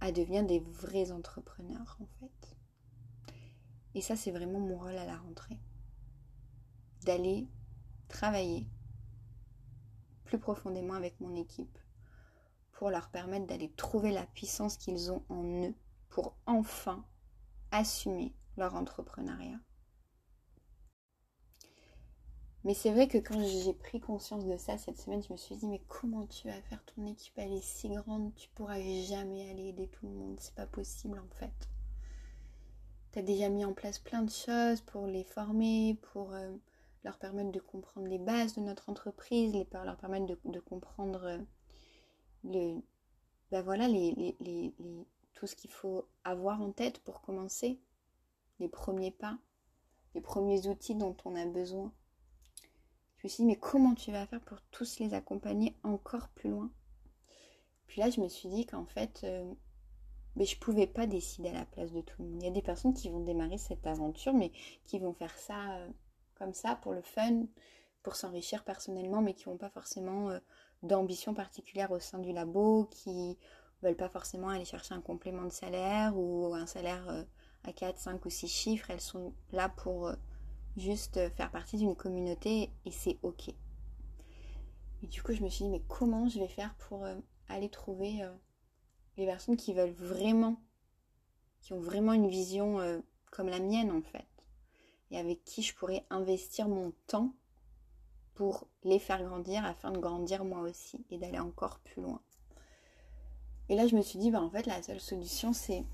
à 0.00 0.12
devenir 0.12 0.44
des 0.44 0.60
vrais 0.60 1.10
entrepreneurs 1.10 1.98
en 2.00 2.06
fait. 2.20 2.56
Et 3.94 4.00
ça, 4.00 4.14
c'est 4.14 4.30
vraiment 4.30 4.60
mon 4.60 4.78
rôle 4.78 4.96
à 4.96 5.06
la 5.06 5.16
rentrée. 5.16 5.58
D'aller 7.06 7.48
travailler 8.08 8.66
plus 10.24 10.38
profondément 10.38 10.94
avec 10.94 11.20
mon 11.20 11.36
équipe 11.36 11.78
pour 12.72 12.90
leur 12.90 13.08
permettre 13.10 13.46
d'aller 13.46 13.70
trouver 13.70 14.10
la 14.10 14.26
puissance 14.26 14.76
qu'ils 14.76 15.12
ont 15.12 15.22
en 15.28 15.44
eux 15.64 15.74
pour 16.08 16.36
enfin 16.46 17.04
assumer 17.70 18.34
leur 18.56 18.74
entrepreneuriat. 18.74 19.60
Mais 22.64 22.74
c'est 22.74 22.90
vrai 22.90 23.06
que 23.06 23.18
quand 23.18 23.40
j'ai 23.40 23.72
pris 23.72 24.00
conscience 24.00 24.44
de 24.44 24.56
ça 24.56 24.76
cette 24.76 24.98
semaine, 24.98 25.22
je 25.22 25.32
me 25.32 25.38
suis 25.38 25.54
dit 25.54 25.68
mais 25.68 25.80
comment 25.86 26.26
tu 26.26 26.48
vas 26.48 26.60
faire 26.62 26.84
ton 26.86 27.06
équipe? 27.06 27.34
Elle 27.36 27.52
est 27.52 27.62
si 27.62 27.88
grande, 27.88 28.34
tu 28.34 28.48
pourras 28.48 28.80
jamais 28.80 29.48
aller 29.48 29.68
aider 29.68 29.86
tout 29.86 30.06
le 30.08 30.12
monde, 30.12 30.36
c'est 30.40 30.56
pas 30.56 30.66
possible 30.66 31.20
en 31.20 31.36
fait. 31.38 31.68
Tu 33.12 33.20
as 33.20 33.22
déjà 33.22 33.48
mis 33.48 33.64
en 33.64 33.72
place 33.72 34.00
plein 34.00 34.22
de 34.22 34.30
choses 34.30 34.80
pour 34.80 35.06
les 35.06 35.22
former, 35.22 35.96
pour 36.12 36.32
euh, 36.32 36.56
leur 37.06 37.18
permettre 37.18 37.52
de 37.52 37.60
comprendre 37.60 38.08
les 38.08 38.18
bases 38.18 38.54
de 38.54 38.60
notre 38.60 38.90
entreprise, 38.90 39.52
les, 39.52 39.66
leur 39.72 39.96
permettre 39.96 40.26
de, 40.26 40.60
comprendre 40.60 41.22
euh, 41.24 41.38
le, 42.42 42.82
ben 43.52 43.62
voilà, 43.62 43.86
les, 43.86 44.74
tout 45.32 45.46
ce 45.46 45.54
qu'il 45.54 45.70
faut 45.70 46.08
avoir 46.24 46.60
en 46.60 46.72
tête 46.72 46.98
pour 46.98 47.20
commencer, 47.20 47.78
les 48.58 48.68
premiers 48.68 49.12
pas, 49.12 49.38
les 50.16 50.20
premiers 50.20 50.66
outils 50.66 50.96
dont 50.96 51.16
on 51.24 51.36
a 51.36 51.46
besoin. 51.46 51.92
Je 53.18 53.26
me 53.26 53.28
suis 53.28 53.42
dit, 53.44 53.46
mais 53.46 53.56
comment 53.56 53.94
tu 53.94 54.10
vas 54.10 54.26
faire 54.26 54.40
pour 54.40 54.60
tous 54.72 54.98
les 54.98 55.14
accompagner 55.14 55.76
encore 55.84 56.28
plus 56.30 56.50
loin? 56.50 56.72
Puis 57.86 58.00
là, 58.00 58.10
je 58.10 58.20
me 58.20 58.28
suis 58.28 58.48
dit 58.48 58.66
qu'en 58.66 58.84
fait, 58.86 59.20
euh, 59.22 59.54
mais 60.34 60.44
je 60.44 60.58
pouvais 60.58 60.88
pas 60.88 61.06
décider 61.06 61.50
à 61.50 61.54
la 61.54 61.66
place 61.66 61.92
de 61.92 62.00
tout 62.00 62.20
le 62.20 62.28
monde. 62.28 62.42
Il 62.42 62.46
y 62.46 62.48
a 62.48 62.52
des 62.52 62.62
personnes 62.62 62.94
qui 62.94 63.08
vont 63.10 63.20
démarrer 63.20 63.58
cette 63.58 63.86
aventure, 63.86 64.34
mais 64.34 64.50
qui 64.84 64.98
vont 64.98 65.14
faire 65.14 65.38
ça 65.38 65.76
euh, 65.76 65.88
comme 66.38 66.54
ça 66.54 66.76
pour 66.76 66.92
le 66.92 67.02
fun, 67.02 67.44
pour 68.02 68.16
s'enrichir 68.16 68.64
personnellement, 68.64 69.22
mais 69.22 69.34
qui 69.34 69.48
n'ont 69.48 69.56
pas 69.56 69.70
forcément 69.70 70.30
euh, 70.30 70.38
d'ambition 70.82 71.34
particulière 71.34 71.90
au 71.90 71.98
sein 71.98 72.18
du 72.18 72.32
labo, 72.32 72.84
qui 72.90 73.38
veulent 73.82 73.96
pas 73.96 74.08
forcément 74.08 74.48
aller 74.48 74.64
chercher 74.64 74.94
un 74.94 75.00
complément 75.00 75.44
de 75.44 75.52
salaire 75.52 76.16
ou 76.16 76.54
un 76.54 76.66
salaire 76.66 77.26
à 77.64 77.72
4, 77.72 77.98
5 77.98 78.24
ou 78.24 78.30
6 78.30 78.48
chiffres. 78.48 78.90
Elles 78.90 79.00
sont 79.00 79.34
là 79.52 79.68
pour 79.68 80.10
juste 80.76 81.28
faire 81.36 81.50
partie 81.50 81.76
d'une 81.76 81.94
communauté 81.94 82.70
et 82.84 82.90
c'est 82.90 83.18
ok. 83.22 83.52
Et 85.02 85.06
du 85.06 85.22
coup, 85.22 85.32
je 85.32 85.42
me 85.42 85.48
suis 85.48 85.64
dit, 85.64 85.70
mais 85.70 85.82
comment 85.88 86.28
je 86.28 86.38
vais 86.38 86.48
faire 86.48 86.74
pour 86.74 87.04
euh, 87.04 87.16
aller 87.48 87.68
trouver 87.68 88.22
euh, 88.22 88.32
les 89.16 89.26
personnes 89.26 89.56
qui 89.56 89.74
veulent 89.74 89.90
vraiment, 89.90 90.60
qui 91.60 91.72
ont 91.72 91.80
vraiment 91.80 92.12
une 92.12 92.28
vision 92.28 92.80
euh, 92.80 93.00
comme 93.30 93.48
la 93.48 93.60
mienne 93.60 93.90
en 93.90 94.02
fait, 94.02 94.26
et 95.10 95.18
avec 95.18 95.44
qui 95.44 95.62
je 95.62 95.74
pourrais 95.74 96.04
investir 96.10 96.68
mon 96.68 96.92
temps 97.06 97.32
pour 98.34 98.66
les 98.84 98.98
faire 98.98 99.22
grandir 99.22 99.64
afin 99.64 99.90
de 99.90 99.98
grandir 99.98 100.44
moi 100.44 100.60
aussi 100.60 101.04
et 101.10 101.18
d'aller 101.18 101.38
encore 101.38 101.78
plus 101.80 102.02
loin. 102.02 102.20
Et 103.68 103.74
là, 103.74 103.86
je 103.86 103.96
me 103.96 104.02
suis 104.02 104.18
dit, 104.18 104.30
bah, 104.30 104.40
en 104.40 104.50
fait, 104.50 104.66
la 104.66 104.82
seule 104.82 105.00
solution, 105.00 105.52
c'est 105.52 105.84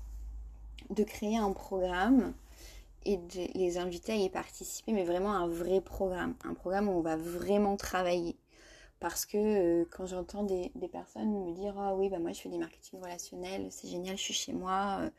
de 0.89 1.03
créer 1.03 1.37
un 1.37 1.51
programme 1.51 2.33
et 3.05 3.17
de 3.17 3.47
les 3.57 3.77
inviter 3.77 4.13
à 4.13 4.15
y 4.15 4.29
participer, 4.29 4.93
mais 4.93 5.03
vraiment 5.03 5.33
un 5.33 5.47
vrai 5.47 5.81
programme, 5.81 6.35
un 6.43 6.53
programme 6.53 6.87
où 6.87 6.93
on 6.93 7.01
va 7.01 7.15
vraiment 7.15 7.75
travailler. 7.75 8.37
Parce 8.99 9.25
que 9.25 9.37
euh, 9.37 9.85
quand 9.91 10.05
j'entends 10.05 10.43
des, 10.43 10.71
personnes 10.91 11.45
me 11.45 11.53
dire 11.53 11.77
Ah 11.77 11.93
oui, 11.95 12.09
bah 12.09 12.19
moi 12.19 12.31
je 12.31 12.39
fais 12.39 12.49
des 12.49 12.57
marketing 12.57 13.01
relationnels, 13.01 13.67
c'est 13.69 13.89
génial, 13.89 14.17
je 14.17 14.21
suis 14.21 14.33
chez 14.33 14.53
moi, 14.53 14.99
euh, 15.01 15.09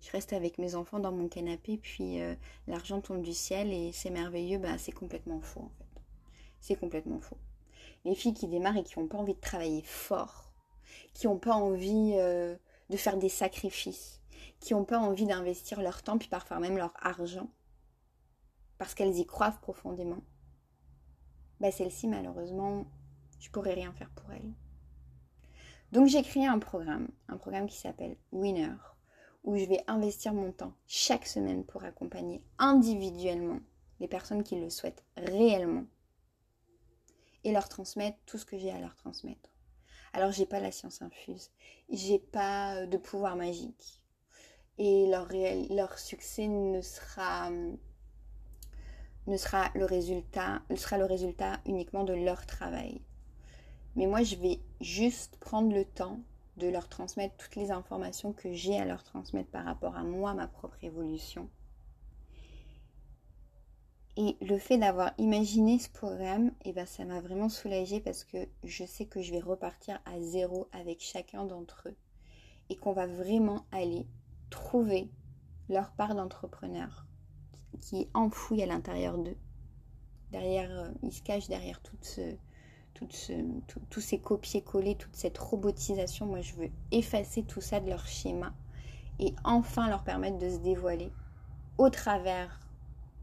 je 0.00 0.10
reste 0.10 0.32
avec 0.32 0.58
mes 0.58 0.74
enfants 0.74 0.98
dans 0.98 1.12
mon 1.12 1.28
canapé, 1.28 1.78
puis 1.78 2.20
euh, 2.20 2.34
l'argent 2.66 3.00
tombe 3.00 3.22
du 3.22 3.32
ciel 3.32 3.72
et 3.72 3.92
c'est 3.92 4.10
merveilleux, 4.10 4.58
bah 4.58 4.78
c'est 4.78 4.92
complètement 4.92 5.40
faux 5.40 5.60
en 5.60 5.72
fait. 5.78 6.02
C'est 6.60 6.76
complètement 6.76 7.20
faux. 7.20 7.38
Les 8.04 8.14
filles 8.14 8.34
qui 8.34 8.48
démarrent 8.48 8.76
et 8.76 8.84
qui 8.84 8.98
n'ont 8.98 9.06
pas 9.06 9.18
envie 9.18 9.34
de 9.34 9.40
travailler 9.40 9.82
fort, 9.82 10.52
qui 11.14 11.26
n'ont 11.26 11.38
pas 11.38 11.54
envie 11.54 12.12
de 12.14 12.96
faire 12.96 13.16
des 13.16 13.28
sacrifices, 13.28 14.20
qui 14.60 14.74
n'ont 14.74 14.84
pas 14.84 14.98
envie 14.98 15.26
d'investir 15.26 15.80
leur 15.80 16.02
temps, 16.02 16.18
puis 16.18 16.28
parfois 16.28 16.58
même 16.58 16.76
leur 16.76 16.92
argent, 17.00 17.48
parce 18.78 18.94
qu'elles 18.94 19.16
y 19.18 19.26
croient 19.26 19.52
profondément, 19.62 20.22
bah 21.60 21.70
celle-ci, 21.70 22.08
malheureusement, 22.08 22.86
je 23.40 23.50
pourrais 23.50 23.74
rien 23.74 23.92
faire 23.92 24.10
pour 24.10 24.30
elle. 24.32 24.52
Donc 25.92 26.08
j'ai 26.08 26.22
créé 26.22 26.46
un 26.46 26.58
programme, 26.58 27.08
un 27.28 27.36
programme 27.36 27.66
qui 27.66 27.76
s'appelle 27.76 28.16
Winner, 28.32 28.74
où 29.44 29.56
je 29.56 29.64
vais 29.64 29.84
investir 29.86 30.34
mon 30.34 30.52
temps 30.52 30.74
chaque 30.86 31.26
semaine 31.26 31.64
pour 31.64 31.84
accompagner 31.84 32.42
individuellement 32.58 33.60
les 34.00 34.08
personnes 34.08 34.42
qui 34.42 34.56
le 34.56 34.70
souhaitent 34.70 35.04
réellement 35.16 35.84
et 37.44 37.52
leur 37.52 37.68
transmettre 37.68 38.18
tout 38.26 38.38
ce 38.38 38.46
que 38.46 38.58
j'ai 38.58 38.70
à 38.70 38.80
leur 38.80 38.96
transmettre. 38.96 39.50
Alors 40.12 40.32
j'ai 40.32 40.46
pas 40.46 40.60
la 40.60 40.72
science 40.72 41.02
infuse, 41.02 41.50
j'ai 41.90 42.18
pas 42.18 42.86
de 42.86 42.96
pouvoir 42.96 43.36
magique, 43.36 44.02
et 44.78 45.06
leur, 45.08 45.98
succès 45.98 46.48
ne 46.48 46.76
ne 49.26 49.36
sera 49.36 49.70
le 49.74 49.84
résultat, 49.84 50.62
sera 50.76 50.98
le 50.98 51.04
résultat 51.04 51.60
uniquement 51.66 52.04
de 52.04 52.12
leur 52.12 52.46
travail. 52.46 53.00
Mais 53.96 54.06
moi, 54.06 54.22
je 54.22 54.36
vais 54.36 54.58
juste 54.80 55.36
prendre 55.38 55.72
le 55.72 55.84
temps 55.84 56.20
de 56.56 56.68
leur 56.68 56.88
transmettre 56.88 57.36
toutes 57.36 57.56
les 57.56 57.70
informations 57.70 58.32
que 58.32 58.52
j'ai 58.52 58.78
à 58.78 58.84
leur 58.84 59.02
transmettre 59.02 59.50
par 59.50 59.64
rapport 59.64 59.96
à 59.96 60.04
moi, 60.04 60.34
ma 60.34 60.46
propre 60.46 60.78
évolution. 60.82 61.48
Et 64.16 64.36
le 64.40 64.58
fait 64.58 64.78
d'avoir 64.78 65.12
imaginé 65.18 65.78
ce 65.80 65.88
programme, 65.88 66.52
eh 66.64 66.72
ben, 66.72 66.86
ça 66.86 67.04
m'a 67.04 67.20
vraiment 67.20 67.48
soulagée 67.48 68.00
parce 68.00 68.22
que 68.22 68.46
je 68.62 68.84
sais 68.84 69.06
que 69.06 69.20
je 69.20 69.32
vais 69.32 69.40
repartir 69.40 70.00
à 70.04 70.20
zéro 70.20 70.68
avec 70.72 71.00
chacun 71.00 71.44
d'entre 71.44 71.88
eux 71.88 71.96
et 72.70 72.76
qu'on 72.76 72.92
va 72.92 73.08
vraiment 73.08 73.66
aller 73.72 74.06
trouver 74.50 75.10
leur 75.68 75.90
part 75.92 76.14
d'entrepreneur 76.14 77.06
qui 77.80 78.02
est 78.02 78.10
enfouie 78.14 78.62
à 78.62 78.66
l'intérieur 78.66 79.18
d'eux. 79.18 79.36
Derrière, 80.30 80.70
euh, 80.70 80.90
ils 81.02 81.12
se 81.12 81.22
cachent 81.22 81.48
derrière 81.48 81.80
tout 81.80 81.96
ce, 82.00 82.36
tout 82.94 83.08
ce, 83.10 83.32
tous 83.90 84.00
ces 84.00 84.18
copier-coller, 84.18 84.94
toute 84.96 85.16
cette 85.16 85.36
robotisation. 85.36 86.26
Moi, 86.26 86.40
je 86.40 86.54
veux 86.54 86.70
effacer 86.90 87.42
tout 87.42 87.60
ça 87.60 87.80
de 87.80 87.90
leur 87.90 88.06
schéma 88.06 88.54
et 89.18 89.34
enfin 89.44 89.88
leur 89.88 90.04
permettre 90.04 90.38
de 90.38 90.48
se 90.48 90.58
dévoiler 90.58 91.12
au 91.78 91.90
travers 91.90 92.60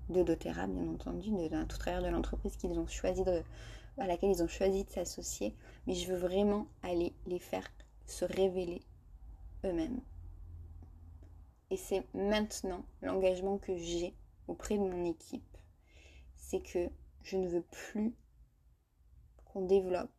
de 0.09 0.23
doTERRA, 0.23 0.67
bien 0.67 0.87
entendu, 0.87 1.31
de, 1.31 1.47
de, 1.47 1.63
tout 1.63 1.77
travers 1.77 2.01
de 2.01 2.09
l'entreprise 2.09 2.55
qu'ils 2.57 2.77
ont 2.77 2.87
choisi 2.87 3.23
à 3.97 4.07
laquelle 4.07 4.31
ils 4.31 4.43
ont 4.43 4.47
choisi 4.47 4.83
de 4.83 4.89
s'associer. 4.89 5.55
Mais 5.87 5.93
je 5.93 6.11
veux 6.11 6.17
vraiment 6.17 6.67
aller 6.83 7.13
les 7.25 7.39
faire 7.39 7.67
se 8.05 8.25
révéler 8.25 8.81
eux-mêmes. 9.63 10.01
Et 11.69 11.77
c'est 11.77 12.05
maintenant 12.13 12.83
l'engagement 13.01 13.57
que 13.57 13.75
j'ai 13.77 14.13
auprès 14.47 14.77
de 14.77 14.83
mon 14.83 15.05
équipe. 15.05 15.57
C'est 16.35 16.61
que 16.61 16.89
je 17.23 17.37
ne 17.37 17.47
veux 17.47 17.61
plus 17.61 18.13
qu'on 19.51 19.65
développe 19.65 20.11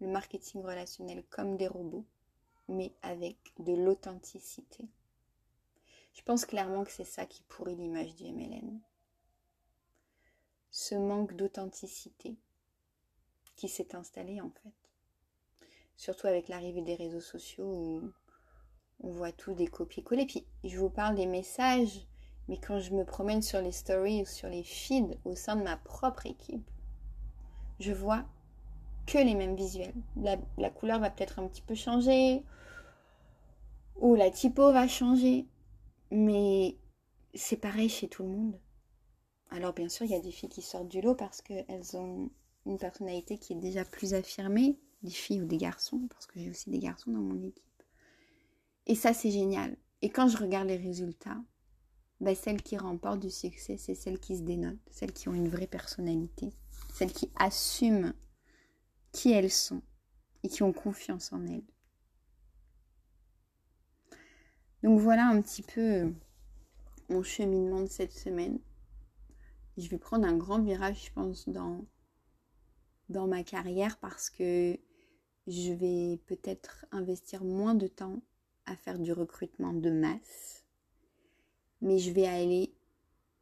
le 0.00 0.08
marketing 0.08 0.62
relationnel 0.62 1.24
comme 1.30 1.56
des 1.56 1.66
robots, 1.66 2.06
mais 2.68 2.94
avec 3.02 3.36
de 3.58 3.72
l'authenticité. 3.72 4.88
Je 6.12 6.22
pense 6.22 6.44
clairement 6.44 6.84
que 6.84 6.92
c'est 6.92 7.04
ça 7.04 7.26
qui 7.26 7.42
pourrit 7.44 7.76
l'image 7.76 8.14
du 8.16 8.24
MLN. 8.24 8.80
Ce 10.70 10.94
manque 10.94 11.34
d'authenticité 11.34 12.36
qui 13.56 13.68
s'est 13.68 13.94
installé 13.94 14.40
en 14.40 14.50
fait. 14.50 14.72
Surtout 15.96 16.26
avec 16.26 16.48
l'arrivée 16.48 16.82
des 16.82 16.94
réseaux 16.94 17.20
sociaux 17.20 17.66
où 17.66 18.12
on 19.00 19.10
voit 19.10 19.32
tout 19.32 19.54
des 19.54 19.66
copier-coller. 19.66 20.26
Puis 20.26 20.46
je 20.64 20.78
vous 20.78 20.90
parle 20.90 21.14
des 21.14 21.26
messages, 21.26 22.06
mais 22.48 22.58
quand 22.58 22.80
je 22.80 22.94
me 22.94 23.04
promène 23.04 23.42
sur 23.42 23.60
les 23.60 23.72
stories 23.72 24.22
ou 24.22 24.26
sur 24.26 24.48
les 24.48 24.64
feeds 24.64 25.18
au 25.24 25.34
sein 25.34 25.56
de 25.56 25.62
ma 25.62 25.76
propre 25.76 26.26
équipe, 26.26 26.68
je 27.78 27.92
vois 27.92 28.24
que 29.10 29.18
les 29.18 29.34
mêmes 29.34 29.56
visuels. 29.56 29.94
La, 30.16 30.70
couleur 30.70 31.00
va 31.00 31.10
peut-être 31.10 31.40
un 31.40 31.48
petit 31.48 31.62
peu 31.62 31.74
changer, 31.74 32.44
ou 33.96 34.14
la 34.14 34.30
typo 34.30 34.72
va 34.72 34.86
changer, 34.86 35.46
mais 36.10 36.76
c'est 37.34 37.56
pareil 37.56 37.88
chez 37.88 38.08
tout 38.08 38.22
le 38.22 38.28
monde. 38.28 38.60
Alors 39.50 39.72
bien 39.72 39.88
sûr, 39.88 40.06
il 40.06 40.12
y 40.12 40.14
a 40.14 40.20
des 40.20 40.30
filles 40.30 40.48
qui 40.48 40.62
sortent 40.62 40.88
du 40.88 41.00
lot 41.00 41.16
parce 41.16 41.42
qu'elles 41.42 41.96
ont 41.96 42.30
une 42.66 42.78
personnalité 42.78 43.36
qui 43.36 43.54
est 43.54 43.56
déjà 43.56 43.84
plus 43.84 44.14
affirmée, 44.14 44.78
des 45.02 45.10
filles 45.10 45.42
ou 45.42 45.46
des 45.46 45.56
garçons, 45.56 46.06
parce 46.10 46.26
que 46.26 46.38
j'ai 46.38 46.50
aussi 46.50 46.70
des 46.70 46.78
garçons 46.78 47.10
dans 47.10 47.20
mon 47.20 47.42
équipe. 47.42 47.64
Et 48.86 48.94
ça, 48.94 49.12
c'est 49.12 49.30
génial. 49.30 49.76
Et 50.02 50.10
quand 50.10 50.28
je 50.28 50.36
regarde 50.36 50.68
les 50.68 50.76
résultats, 50.76 51.42
ben, 52.20 52.34
celles 52.34 52.62
qui 52.62 52.76
remportent 52.76 53.20
du 53.20 53.30
succès, 53.30 53.76
c'est 53.76 53.94
celles 53.94 54.20
qui 54.20 54.36
se 54.36 54.42
dénotent, 54.42 54.78
celles 54.90 55.12
qui 55.12 55.28
ont 55.28 55.34
une 55.34 55.48
vraie 55.48 55.66
personnalité, 55.66 56.52
celles 56.94 57.12
qui 57.12 57.30
assument 57.36 58.12
qui 59.12 59.32
elles 59.32 59.50
sont 59.50 59.82
et 60.42 60.48
qui 60.48 60.62
ont 60.62 60.72
confiance 60.72 61.32
en 61.32 61.46
elles. 61.46 61.64
Donc 64.82 64.98
voilà 64.98 65.26
un 65.28 65.40
petit 65.42 65.62
peu 65.62 66.12
mon 67.10 67.22
cheminement 67.22 67.82
de 67.82 67.88
cette 67.88 68.12
semaine. 68.12 68.58
Je 69.76 69.88
vais 69.88 69.98
prendre 69.98 70.26
un 70.26 70.36
grand 70.36 70.60
virage, 70.60 71.06
je 71.06 71.12
pense, 71.12 71.48
dans, 71.48 71.84
dans 73.08 73.26
ma 73.26 73.42
carrière 73.42 73.98
parce 73.98 74.30
que 74.30 74.78
je 75.46 75.72
vais 75.72 76.18
peut-être 76.26 76.86
investir 76.92 77.44
moins 77.44 77.74
de 77.74 77.86
temps 77.86 78.22
à 78.66 78.76
faire 78.76 78.98
du 78.98 79.12
recrutement 79.12 79.72
de 79.72 79.90
masse, 79.90 80.64
mais 81.80 81.98
je 81.98 82.12
vais 82.12 82.26
aller 82.26 82.74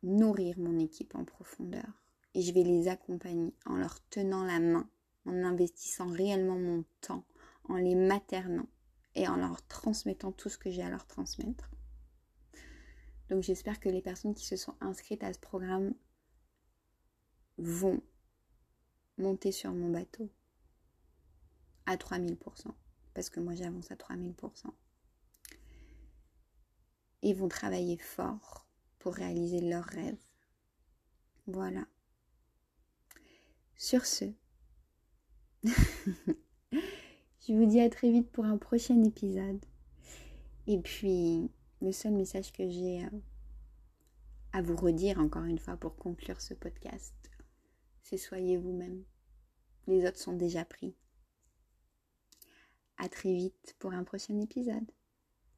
nourrir 0.03 0.59
mon 0.59 0.79
équipe 0.79 1.15
en 1.15 1.25
profondeur 1.25 1.87
et 2.35 2.43
je 2.43 2.53
vais 2.53 2.63
les 2.63 2.89
accompagner 2.89 3.53
en 3.67 3.77
leur 3.77 4.01
tenant 4.09 4.45
la 4.45 4.61
main, 4.61 4.89
en 5.29 5.45
investissant 5.45 6.09
réellement 6.09 6.59
mon 6.59 6.85
temps, 7.01 7.25
en 7.69 7.77
les 7.77 7.95
maternant 7.95 8.67
et 9.15 9.29
en 9.29 9.37
leur 9.37 9.67
transmettant 9.67 10.33
tout 10.33 10.49
ce 10.49 10.59
que 10.59 10.71
j'ai 10.71 10.83
à 10.83 10.91
leur 10.91 11.07
transmettre. 11.07 11.71
Donc 13.29 13.43
j'espère 13.43 13.79
que 13.79 13.89
les 13.89 14.01
personnes 14.01 14.35
qui 14.35 14.47
se 14.47 14.57
sont 14.57 14.75
inscrites 14.81 15.23
à 15.23 15.33
ce 15.33 15.39
programme 15.39 15.95
vont 17.59 18.03
monter 19.19 19.53
sur 19.53 19.73
mon 19.73 19.91
bateau 19.91 20.31
à 21.87 21.97
3000%, 21.97 22.37
parce 23.15 23.29
que 23.29 23.41
moi 23.41 23.55
j'avance 23.55 23.91
à 23.91 23.97
3000%. 23.97 24.71
Et 27.23 27.35
vont 27.35 27.49
travailler 27.49 27.99
fort 27.99 28.67
pour 28.99 29.15
réaliser 29.15 29.61
leurs 29.61 29.85
rêves. 29.85 30.17
Voilà. 31.47 31.87
Sur 33.77 34.07
ce, 34.07 34.27
je 35.65 37.53
vous 37.53 37.67
dis 37.67 37.81
à 37.81 37.91
très 37.91 38.11
vite 38.11 38.31
pour 38.31 38.45
un 38.45 38.59
prochain 38.59 39.03
épisode. 39.03 39.65
Et 40.67 40.79
puis, 40.79 41.51
le 41.81 41.93
seul 41.93 42.13
message 42.13 42.53
que 42.53 42.69
j'ai 42.69 43.07
à 44.53 44.63
vous 44.63 44.77
redire 44.77 45.19
encore 45.19 45.45
une 45.45 45.59
fois 45.59 45.77
pour 45.77 45.97
conclure 45.97 46.41
ce 46.41 46.55
podcast, 46.55 47.15
c'est 48.03 48.17
soyez 48.17 48.57
vous-même. 48.57 49.03
Les 49.87 50.07
autres 50.07 50.19
sont 50.19 50.35
déjà 50.35 50.65
pris. 50.65 50.95
À 52.99 53.09
très 53.09 53.33
vite 53.33 53.77
pour 53.79 53.93
un 53.93 54.05
prochain 54.05 54.39
épisode. 54.41 54.91